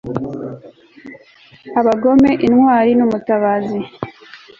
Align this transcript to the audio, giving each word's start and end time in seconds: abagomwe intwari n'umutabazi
abagomwe 1.79 2.31
intwari 2.47 2.91
n'umutabazi 2.95 3.79